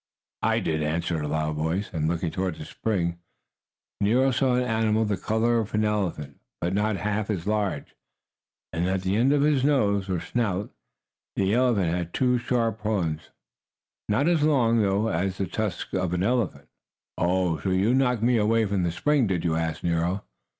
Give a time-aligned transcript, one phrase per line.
[0.41, 3.19] "I did!" answered a loud voice, and, looking toward the spring,
[4.01, 7.95] Nero saw an animal the color of an elephant, but not half as large.
[8.73, 10.71] And on the end of his nose, or snout,
[11.35, 13.29] the animal had two sharp horns,
[14.09, 16.67] not as long, though, as the tusks of an elephant.
[17.19, 20.23] "Oh, so you knocked me away from the spring, did you?" asked Nero.